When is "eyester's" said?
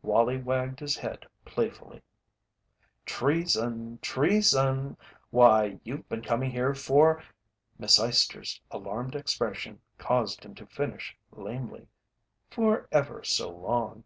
8.00-8.62